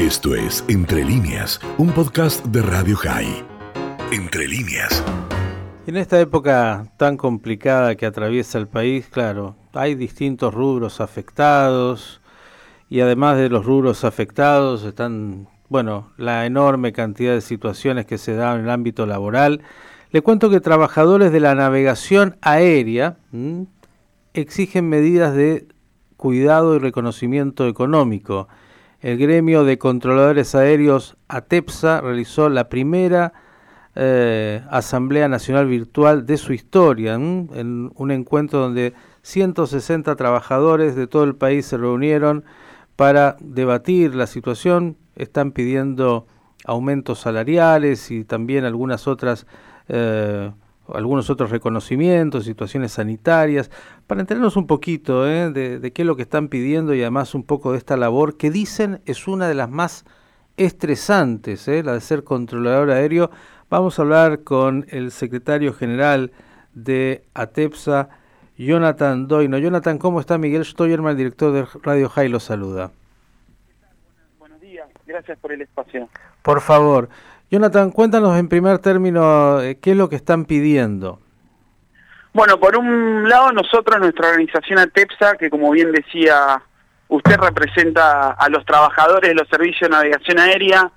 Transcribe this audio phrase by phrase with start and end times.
[0.00, 3.44] Esto es Entre líneas, un podcast de Radio High.
[4.10, 5.04] Entre líneas.
[5.86, 12.22] En esta época tan complicada que atraviesa el país, claro, hay distintos rubros afectados
[12.88, 18.34] y además de los rubros afectados están, bueno, la enorme cantidad de situaciones que se
[18.34, 19.60] dan en el ámbito laboral.
[20.12, 23.18] Le cuento que trabajadores de la navegación aérea
[24.32, 25.68] exigen medidas de
[26.16, 28.48] cuidado y reconocimiento económico.
[29.00, 33.32] El gremio de controladores aéreos ATEPSA realizó la primera
[33.94, 38.92] eh, Asamblea Nacional Virtual de su historia, en un encuentro donde
[39.22, 42.44] 160 trabajadores de todo el país se reunieron
[42.94, 46.26] para debatir la situación, están pidiendo
[46.66, 49.46] aumentos salariales y también algunas otras
[49.88, 50.52] eh,
[50.94, 53.70] algunos otros reconocimientos, situaciones sanitarias,
[54.06, 55.50] para enterarnos un poquito ¿eh?
[55.50, 58.50] de, qué es lo que están pidiendo y además un poco de esta labor que
[58.50, 60.04] dicen es una de las más
[60.56, 61.82] estresantes, ¿eh?
[61.82, 63.30] la de ser controlador aéreo.
[63.68, 66.32] Vamos a hablar con el secretario general
[66.74, 68.08] de ATEPSA,
[68.58, 69.58] Jonathan Doino.
[69.58, 70.38] Jonathan, ¿cómo está?
[70.38, 72.90] Miguel Stoyerman, director de Radio High, lo saluda.
[74.38, 76.08] Buenos días, gracias por el espacio.
[76.42, 77.08] Por favor.
[77.50, 81.18] Jonathan, cuéntanos en primer término eh, qué es lo que están pidiendo.
[82.32, 86.62] Bueno, por un lado nosotros, nuestra organización ATEPSA, que como bien decía,
[87.08, 90.92] usted representa a los trabajadores de los servicios de navegación aérea,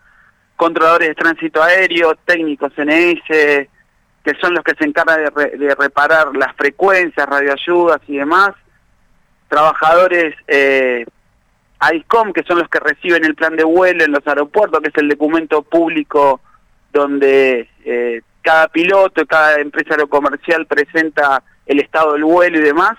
[0.56, 6.56] controladores de tránsito aéreo, técnicos NS, que son los que se encargan de, reparar las
[6.56, 8.52] frecuencias, radioayudas y demás,
[9.50, 11.04] trabajadores eh,
[11.92, 14.98] ICOM, que son los que reciben el plan de vuelo en los aeropuertos, que es
[14.98, 16.42] el documento público
[16.92, 22.98] donde eh, cada piloto, cada empresa aerocomercial presenta el estado del vuelo y demás.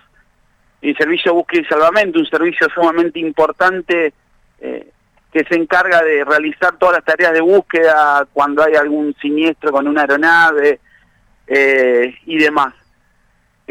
[0.82, 4.12] Y servicio de búsqueda y salvamento, un servicio sumamente importante
[4.60, 4.91] eh,
[5.32, 9.88] que se encarga de realizar todas las tareas de búsqueda cuando hay algún siniestro con
[9.88, 10.80] una aeronave
[11.46, 12.74] eh, y demás.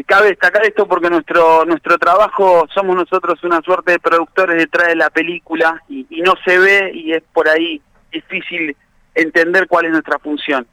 [0.02, 4.96] Cabe destacar esto porque nuestro nuestro trabajo somos nosotros una suerte de productores detrás de
[4.96, 8.76] la película y, no se ve y es por ahí difícil
[9.14, 10.66] entender cuál es nuestra función.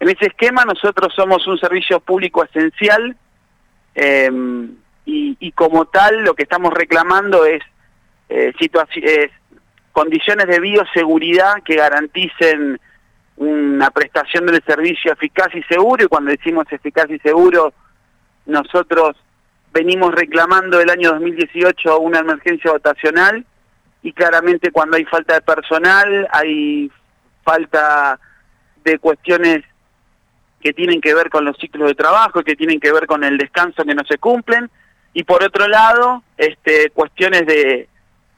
[0.00, 3.16] En ese esquema nosotros somos un servicio público esencial
[3.94, 4.74] em,
[5.04, 7.62] y, como tal lo que estamos reclamando es,
[8.28, 9.30] eh, es
[9.92, 12.80] condiciones de bioseguridad que garanticen
[13.36, 17.72] una prestación del servicio eficaz y seguro y cuando decimos eficaz y seguro
[18.46, 19.16] nosotros
[19.72, 23.44] venimos reclamando el año 2018 una emergencia votacional
[24.02, 26.90] y claramente cuando hay falta de personal, hay
[27.42, 28.18] falta
[28.84, 29.64] de cuestiones
[30.60, 33.36] que tienen que ver con los ciclos de trabajo, que tienen que ver con el
[33.36, 34.70] descanso que no se cumplen,
[35.12, 37.88] y por otro lado, este, cuestiones de,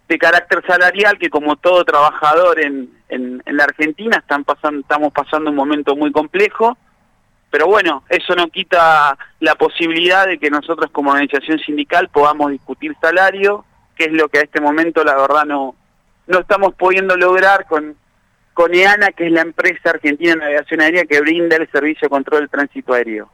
[0.09, 5.13] de carácter salarial que como todo trabajador en, en, en la Argentina están pasando, estamos
[5.13, 6.79] pasando un momento muy complejo,
[7.51, 12.95] pero bueno, eso no quita la posibilidad de que nosotros como organización sindical podamos discutir
[13.01, 13.65] salario,
[13.97, 15.75] que es lo que a este momento la verdad no,
[16.27, 17.97] no estamos pudiendo lograr con,
[18.53, 22.11] con EANA, que es la empresa argentina de navegación aérea que brinda el servicio de
[22.11, 23.31] control del tránsito aéreo.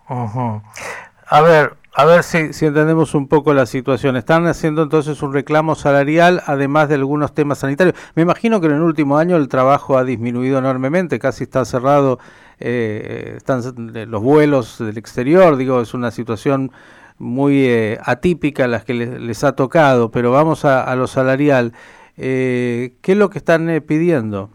[1.26, 4.16] A ver, a ver si, si entendemos un poco la situación.
[4.16, 7.96] Están haciendo entonces un reclamo salarial, además de algunos temas sanitarios.
[8.14, 12.20] Me imagino que en el último año el trabajo ha disminuido enormemente, casi está cerrado
[12.60, 13.62] eh, están
[14.10, 16.70] los vuelos del exterior, digo, es una situación
[17.18, 21.72] muy eh, atípica las que les, ha tocado, pero vamos a, lo salarial.
[22.16, 24.50] Eh, ¿Qué es lo que están eh, pidiendo?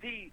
[0.00, 0.32] Sí,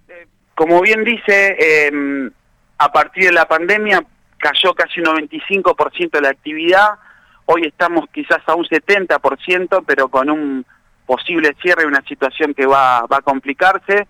[0.55, 2.31] como bien dice, em,
[2.77, 4.05] a partir de la pandemia
[4.37, 6.99] cayó casi un 95% de la actividad,
[7.45, 10.65] hoy estamos quizás a un 70%, pero con un
[11.05, 14.07] posible cierre, una situación que va, va a complicarse.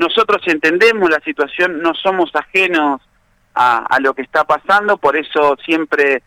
[0.00, 3.02] Nosotros entendemos la situación, no somos ajenos
[3.54, 6.22] a, lo que está pasando, por eso siempre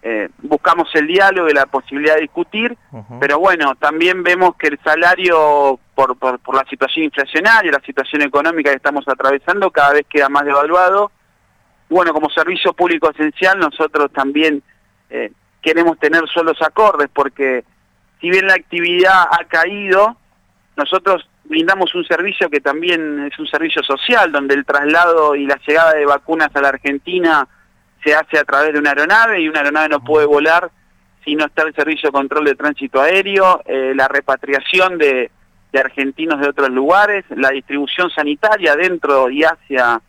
[0.00, 2.74] eh, buscamos el diálogo y la posibilidad de discutir,
[3.20, 8.70] pero bueno, también vemos que el salario, por, por, la situación inflacionaria, la situación económica
[8.70, 11.12] que estamos atravesando, cada vez queda más devaluado.
[11.90, 14.62] Bueno, como servicio público esencial, nosotros también
[15.10, 17.62] eh, queremos tener suelos acordes, porque
[18.22, 20.16] si bien la actividad ha caído,
[20.78, 25.58] nosotros brindamos un servicio que también es un servicio social, donde el traslado y la
[25.66, 27.48] llegada de vacunas a la Argentina
[28.04, 30.70] se hace a través de una aeronave y una aeronave no puede volar
[31.24, 35.30] si no está el servicio de control de tránsito aéreo, eh, la repatriación de,
[35.78, 40.00] argentinos de otros lugares, la distribución sanitaria dentro y hacia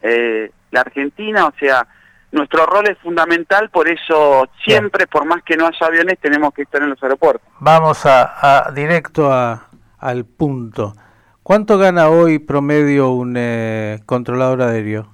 [0.00, 1.86] eh, la Argentina, o sea,
[2.30, 6.62] nuestro rol es fundamental, por eso siempre, por más que no haya aviones, tenemos que
[6.62, 7.46] estar en los aeropuertos.
[7.60, 9.66] Vamos a directo a,
[10.02, 10.94] al punto.
[11.42, 15.08] ¿Cuánto gana hoy promedio un eh, controlador aéreo?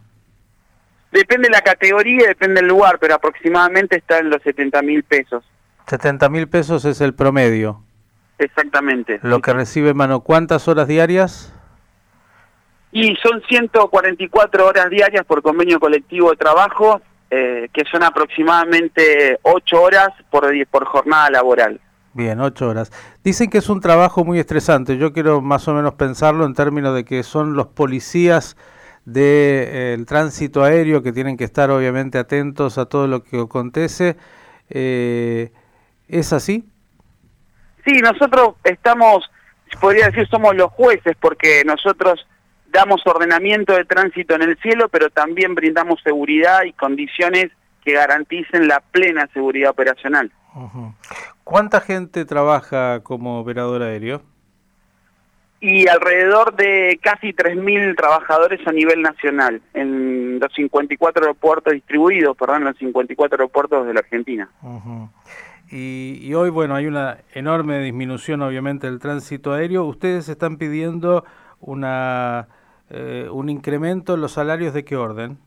[1.12, 5.44] Depende de la categoría, depende del lugar, pero aproximadamente está en los 70 mil pesos.
[5.87, 7.82] 70 mil pesos es el promedio.
[8.38, 9.20] Exactamente.
[9.23, 11.52] Lo que recibe mano, ¿cuántas horas diarias?
[12.93, 17.00] Y son 144 horas diarias por convenio colectivo de trabajo,
[17.31, 21.81] eh, que son aproximadamente 8 horas por, por jornada laboral.
[22.19, 22.91] Bien, 8 horas.
[23.23, 24.99] Dicen que es un trabajo muy estresante.
[24.99, 28.56] Yo quiero más o menos pensarlo en términos de que son los policías
[29.05, 33.38] del de, eh, tránsito aéreo que tienen que estar obviamente atentos a todo lo que
[33.43, 34.17] acontece.
[34.69, 35.53] Eh,
[36.09, 36.69] ¿Es así?
[37.87, 39.31] Sí, nosotros estamos,
[39.81, 42.26] podría decir, somos los jueces porque nosotros
[42.73, 47.53] damos ordenamiento de tránsito en el cielo, pero también brindamos seguridad y condiciones
[47.85, 50.32] que garanticen la plena seguridad operacional.
[51.49, 54.21] ¿Cuánta gente trabaja como operador aéreo?
[55.62, 62.59] Y alrededor de casi 3.000 trabajadores a nivel nacional, en los 54 aeropuertos distribuidos, perdón,
[62.59, 64.50] en los 54 aeropuertos de la Argentina.
[65.71, 69.87] y, y, hoy, bueno, hay una enorme disminución, obviamente, del tránsito aéreo.
[69.87, 71.25] ¿Ustedes están pidiendo
[71.61, 72.49] una
[72.91, 75.39] eh, un incremento en los salarios de qué orden?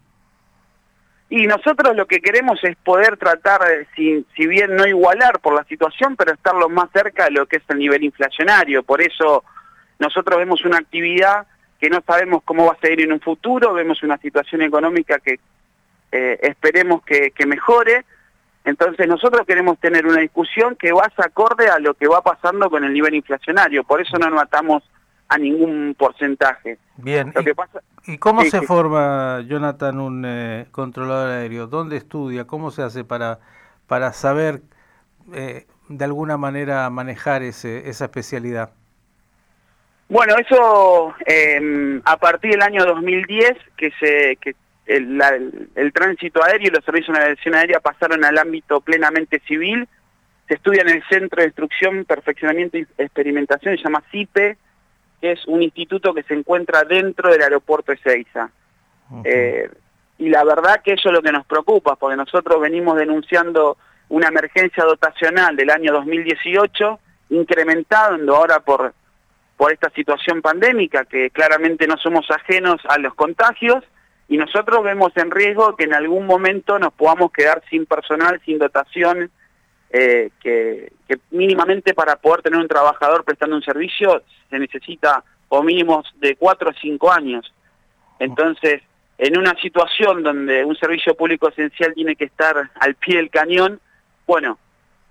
[1.32, 3.62] Y nosotros lo que queremos es poder tratar,
[3.96, 7.56] si, bien no igualar por la situación, pero estar lo más cerca de lo que
[7.56, 8.84] es el nivel inflacionario.
[8.84, 9.46] Por eso
[9.98, 11.48] nosotros vemos una actividad
[11.80, 15.40] que no sabemos cómo va a seguir en un futuro, vemos una situación económica que
[16.12, 18.04] eh, esperemos que, mejore.
[18.66, 22.84] Entonces nosotros queremos tener una discusión que vaya acorde a lo que va pasando con
[22.84, 23.86] el nivel inflacionario.
[23.86, 24.84] Por eso no nos matamos
[25.32, 26.78] a ningún porcentaje.
[26.98, 27.34] Bien,
[28.06, 31.68] ¿Y, cómo se forma, Jonathan, un eh, controlador aéreo?
[31.68, 32.46] ¿Dónde estudia?
[32.46, 33.40] ¿Cómo se hace para,
[33.88, 34.60] para saber
[35.34, 38.72] eh, de alguna manera manejar ese, esa especialidad?
[40.10, 44.54] Bueno, eso em, a partir del año 2010, que, se, que
[44.86, 45.18] el,
[45.76, 49.88] el, tránsito aéreo y los servicios de navegación aérea pasaron al ámbito plenamente civil,
[50.50, 54.58] se estudia en el Centro de Instrucción, Perfeccionamiento y Experimentación, se llama CIPE,
[55.22, 58.50] que es un instituto que se encuentra dentro del aeropuerto de Seiza.
[59.24, 59.70] Eh,
[60.18, 63.78] y la verdad que eso es lo que nos preocupa, porque nosotros venimos denunciando
[64.10, 68.94] una emergencia dotacional del año 2018, incrementando ahora por,
[69.56, 73.84] por esta situación pandémica, que claramente no somos ajenos a los contagios,
[74.28, 78.60] y nosotros vemos en riesgo que en algún momento nos podamos quedar sin personal, sin
[78.60, 79.30] dotación,
[79.94, 80.92] eh, que,
[81.32, 86.70] mínimamente para poder tener un trabajador prestando un servicio se necesita o mínimos de cuatro
[86.70, 87.54] o cinco años.
[88.20, 88.82] Entonces,
[89.18, 93.82] en una situación donde un servicio público esencial tiene que estar al pie del cañón,
[94.26, 94.58] bueno,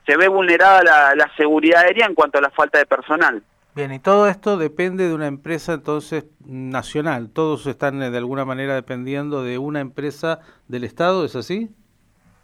[0.06, 3.43] se ve vulnerada la, la seguridad aérea en cuanto a la falta de personal.
[3.75, 7.31] Bien, y todo esto depende de una empresa entonces nacional.
[7.31, 11.71] Todos están eh, de alguna manera dependiendo de una empresa del Estado, ¿es así?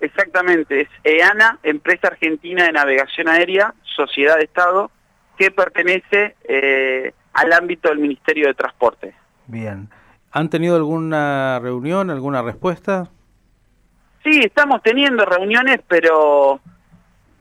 [0.01, 4.91] Exactamente, es EANA, Empresa Argentina de Navegación Aérea, Sociedad de Estado,
[5.39, 9.15] que pertenece eh, al ámbito del Ministerio de Transporte.
[9.47, 9.89] Bien.
[10.33, 13.09] ¿Han tenido alguna reunión, alguna respuesta?
[14.23, 16.61] Sí, estamos teniendo reuniones, pero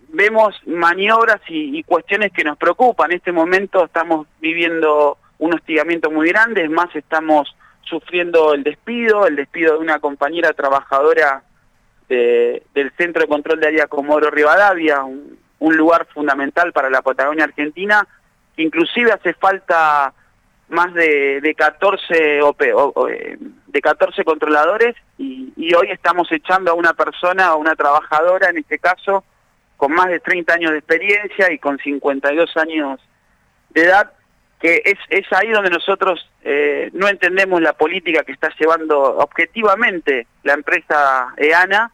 [0.10, 3.12] vemos maniobras y, y, cuestiones que nos preocupan.
[3.12, 9.27] En este momento estamos viviendo un hostigamiento muy grande, es más, estamos sufriendo el despido,
[9.27, 11.44] el despido de una compañera trabajadora
[12.07, 18.07] del Centro de Control de Área Comodoro Rivadavia, un, lugar fundamental para la Patagonia Argentina,
[18.57, 20.13] inclusive hace falta
[20.69, 26.93] más de, de 14 eh, de 14 controladores y, y, hoy estamos echando a una
[26.93, 29.24] persona, a una trabajadora en este caso,
[29.77, 33.00] con más de 30 años de experiencia y con 52 años
[33.71, 34.12] de edad,
[34.59, 40.28] que es, es ahí donde nosotros eh, no entendemos la política que está llevando objetivamente
[40.44, 41.92] la empresa EANA,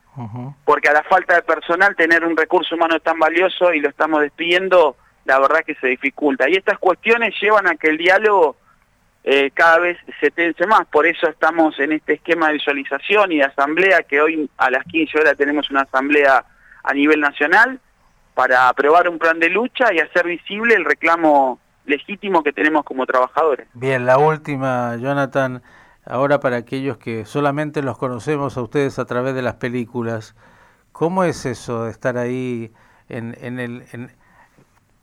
[0.66, 4.20] porque a la falta de personal tener un recurso humano tan valioso y lo estamos
[4.20, 6.50] despidiendo, la verdad que se dificulta.
[6.50, 8.58] Y estas cuestiones llevan a que el diálogo
[9.24, 13.38] eh, cada vez se tense más, por eso estamos en este esquema de visualización y
[13.38, 16.44] de asamblea, que hoy a las 15 horas tenemos una asamblea
[16.84, 17.80] a nivel nacional
[18.34, 23.06] para aprobar un plan de lucha y hacer visible el reclamo legítimo que tenemos como
[23.06, 23.68] trabajadores.
[23.74, 25.62] Bien, la última, Jonathan,
[26.06, 30.36] ahora para aquellos que solamente los conocemos a ustedes a través de las películas,
[30.92, 32.72] ¿cómo es eso de estar ahí
[33.10, 33.84] en, en el...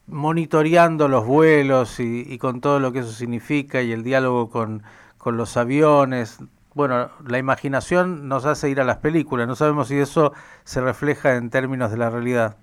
[0.07, 4.83] monitoreando los vuelos y, con todo lo que eso significa y el diálogo con,
[5.19, 6.39] con los aviones.
[6.75, 10.33] Bueno, la imaginación nos hace ir a las películas, no sabemos si eso
[10.65, 12.57] se refleja en términos de la realidad.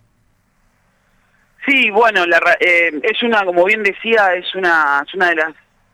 [1.65, 5.53] Sí, bueno, la, eh, es una, como bien decía, es una, es una de las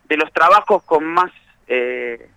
[0.10, 1.32] de los trabajos con más
[1.68, 2.28] eh,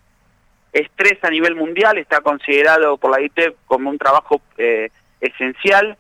[0.73, 5.97] estrés a nivel mundial, está considerado por la ITEP como un trabajo eh, esencial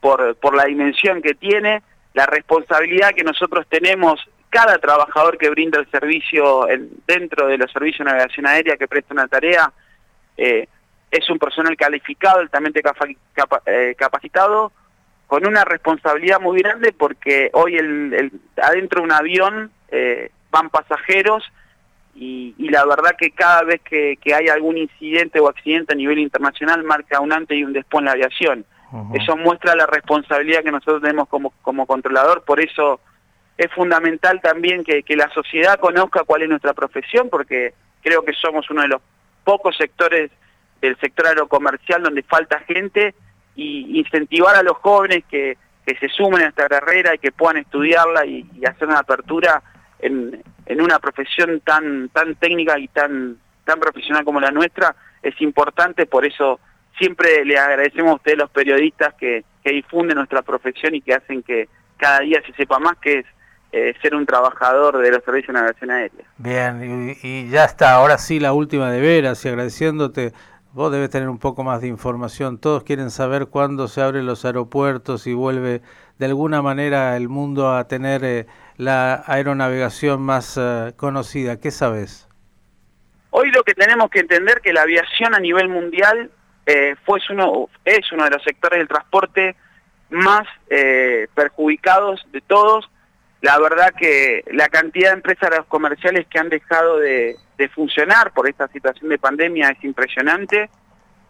[0.00, 1.82] por, por la dimensión que tiene,
[2.14, 6.66] la responsabilidad que nosotros tenemos, cada trabajador que brinda el servicio
[7.06, 9.72] dentro de los servicios de navegación aérea que presta una tarea,
[10.36, 10.68] eh,
[11.10, 12.82] es un personal calificado, altamente
[13.66, 14.72] eh, capacitado,
[15.26, 21.44] con una responsabilidad muy grande porque hoy el, adentro de un avión eh, van pasajeros
[22.14, 26.84] y, la verdad que cada vez que, hay algún incidente o accidente a nivel internacional
[26.84, 28.64] marca un antes y un después en la aviación.
[29.12, 33.00] Eso muestra la responsabilidad que nosotros tenemos como, como controlador, por eso
[33.58, 38.32] es fundamental también que, que la sociedad conozca cuál es nuestra profesión, porque creo que
[38.34, 39.02] somos uno de los
[39.42, 40.30] pocos sectores
[40.80, 43.14] del sector aerocomercial donde falta gente
[43.56, 45.56] y incentivar a los jóvenes que,
[45.86, 49.62] que se sumen a esta carrera y que puedan estudiarla y, hacer una apertura
[49.98, 55.40] en, en, una profesión tan tan técnica y tan tan profesional como la nuestra es
[55.40, 56.60] importante, por eso
[56.98, 61.42] siempre le agradecemos a ustedes los periodistas que, que difunden nuestra profesión y que hacen
[61.42, 63.26] que cada día se sepa más que es
[63.72, 66.24] eh, ser un trabajador de los servicios de navegación aérea.
[66.38, 70.32] Bien, y, y, ya está, ahora sí la última de veras y agradeciéndote
[70.74, 72.58] Vos debes tener un poco más de información.
[72.58, 75.82] Todos quieren saber cuándo se abren los aeropuertos y vuelve
[76.18, 81.60] de alguna manera el mundo a tener eh, la aeronavegación más eh, conocida.
[81.60, 82.28] ¿Qué sabes?
[83.30, 86.32] Hoy lo que tenemos que entender que la aviación a nivel mundial
[86.66, 89.54] eh, fue uno, es uno de los sectores del transporte
[90.10, 90.42] más
[91.34, 92.90] perjudicados de todos
[93.44, 97.36] la verdad que la cantidad de empresas comerciales que han dejado de,
[97.74, 100.70] funcionar por esta situación de pandemia es impresionante.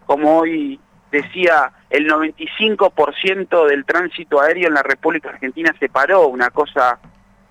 [0.06, 0.78] Como hoy
[1.10, 7.00] decía, el 95% del tránsito aéreo en la República Argentina se paró, una cosa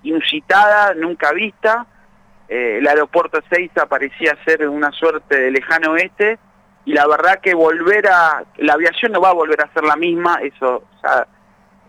[0.02, 1.86] inusitada, nunca vista.
[2.48, 6.38] Eh, el aeropuerto Seiza parecía ser una suerte de lejano oeste
[6.86, 8.42] y la verdad que volver a...
[8.56, 10.84] La aviación no va a volver a ser la misma, eso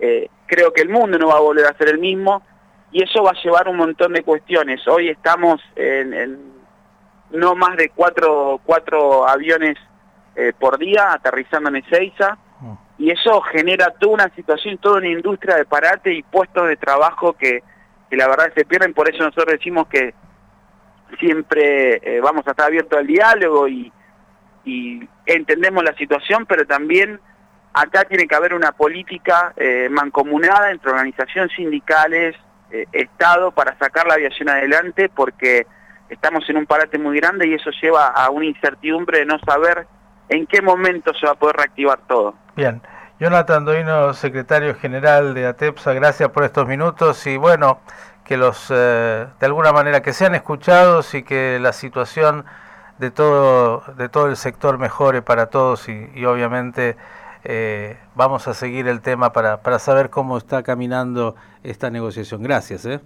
[0.01, 2.43] eh, creo que el mundo no va a volver a ser el mismo
[2.95, 4.87] y eso va a llevar un montón de cuestiones.
[4.87, 6.39] Hoy estamos en,
[7.31, 9.75] no más de cuatro, cuatro aviones
[10.33, 12.73] eh, por día aterrizando en Ezeiza mm.
[12.99, 17.33] y eso genera toda una situación, toda una industria de parate y puestos de trabajo
[17.33, 17.63] que,
[18.11, 20.13] la verdad se pierden, por eso nosotros decimos que
[21.19, 23.91] siempre eh, vamos a estar abiertos al diálogo y,
[24.63, 27.19] y entendemos la situación, pero también
[27.73, 32.37] acá tiene que haber una política eh, mancomunada entre organizaciones sindicales,
[32.81, 35.65] eh, Estado para sacar la aviación adelante porque
[36.09, 39.87] estamos en un parate muy grande y eso lleva a una incertidumbre de no saber
[40.29, 42.35] en qué momento se va a poder reactivar todo.
[42.55, 42.81] Bien.
[43.19, 47.79] Jonathan Doino, secretario general de ATEPSA, gracias por estos minutos y bueno,
[48.25, 52.43] que los, eh, de alguna manera, que sean escuchados y que la situación
[52.97, 56.97] de todo, de todo el sector mejore para todos y obviamente
[57.47, 62.41] eh, vamos a seguir el tema para, para saber cómo está caminando esta negociación.
[62.41, 62.85] Gracias.
[62.85, 62.99] ¿eh?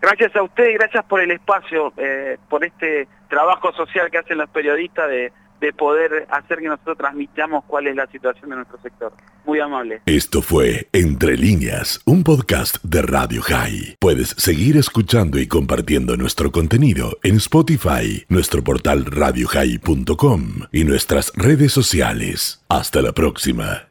[0.00, 4.38] Gracias a usted y gracias por el espacio, eh, por este trabajo social que hacen
[4.38, 8.78] los periodistas de de poder hacer que nosotros transmitamos cuál es la situación de nuestro
[8.80, 9.12] sector.
[9.44, 10.02] Muy amable.
[10.06, 13.96] Esto fue Entre líneas, un podcast de Radio High.
[13.98, 21.72] Puedes seguir escuchando y compartiendo nuestro contenido en Spotify, nuestro portal radiohigh.com y nuestras redes
[21.72, 22.64] sociales.
[22.68, 23.87] Hasta la próxima.